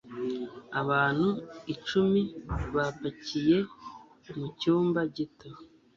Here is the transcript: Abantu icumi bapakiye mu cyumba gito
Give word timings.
Abantu 0.81 1.29
icumi 1.73 2.21
bapakiye 2.75 3.57
mu 4.37 4.47
cyumba 4.59 4.99
gito 5.15 5.47